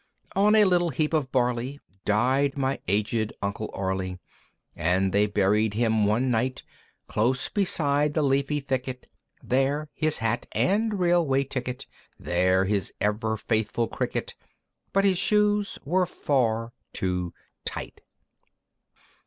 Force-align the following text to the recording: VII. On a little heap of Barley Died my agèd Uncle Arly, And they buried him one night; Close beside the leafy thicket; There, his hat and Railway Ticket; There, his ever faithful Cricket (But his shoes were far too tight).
VII. 0.01 0.29
On 0.41 0.55
a 0.55 0.65
little 0.65 0.89
heap 0.89 1.13
of 1.13 1.31
Barley 1.31 1.79
Died 2.05 2.57
my 2.57 2.79
agèd 2.87 3.33
Uncle 3.39 3.69
Arly, 3.71 4.17
And 4.75 5.11
they 5.13 5.27
buried 5.27 5.75
him 5.75 6.05
one 6.07 6.31
night; 6.31 6.63
Close 7.07 7.49
beside 7.49 8.15
the 8.15 8.23
leafy 8.23 8.61
thicket; 8.61 9.05
There, 9.43 9.91
his 9.93 10.17
hat 10.17 10.47
and 10.53 10.99
Railway 10.99 11.43
Ticket; 11.43 11.85
There, 12.17 12.65
his 12.65 12.91
ever 12.99 13.37
faithful 13.37 13.87
Cricket 13.87 14.33
(But 14.91 15.05
his 15.05 15.19
shoes 15.19 15.77
were 15.85 16.07
far 16.07 16.73
too 16.93 17.35
tight). 17.63 18.01